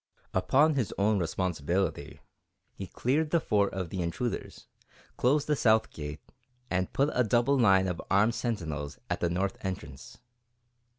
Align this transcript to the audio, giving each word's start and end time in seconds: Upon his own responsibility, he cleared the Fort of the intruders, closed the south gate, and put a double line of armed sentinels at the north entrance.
Upon 0.33 0.73
his 0.73 0.91
own 0.97 1.19
responsibility, 1.19 2.21
he 2.73 2.87
cleared 2.87 3.29
the 3.29 3.39
Fort 3.39 3.71
of 3.71 3.91
the 3.91 4.01
intruders, 4.01 4.65
closed 5.15 5.45
the 5.45 5.55
south 5.55 5.91
gate, 5.91 6.21
and 6.71 6.91
put 6.91 7.11
a 7.13 7.23
double 7.23 7.55
line 7.55 7.87
of 7.87 8.01
armed 8.09 8.33
sentinels 8.33 8.97
at 9.11 9.19
the 9.19 9.29
north 9.29 9.59
entrance. 9.63 10.17